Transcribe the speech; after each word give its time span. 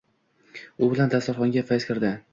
U 0.85 0.89
bilan 0.95 1.13
dasturxonga 1.15 1.67
fayz 1.71 1.87
kirdi. 1.91 2.17